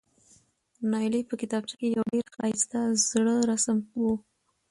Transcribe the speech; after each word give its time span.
نایلې 0.91 1.21
په 1.29 1.35
کتابچه 1.41 1.75
کې 1.79 1.87
یو 1.95 2.03
ډېر 2.13 2.25
ښایسته 2.35 2.79
زړه 3.09 3.35
رسم 3.49 3.77
و، 3.99 4.01